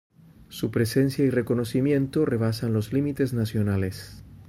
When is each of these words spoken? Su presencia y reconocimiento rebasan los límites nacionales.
Su 0.49 0.71
presencia 0.71 1.23
y 1.23 1.29
reconocimiento 1.29 2.25
rebasan 2.25 2.73
los 2.73 2.91
límites 2.91 3.33
nacionales. 3.33 4.23